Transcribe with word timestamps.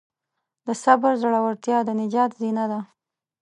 د 0.65 0.67
صبر 0.83 1.13
زړورتیا 1.21 1.77
د 1.87 1.89
نجات 2.01 2.31
زینه 2.41 2.65
ده. 2.71 2.79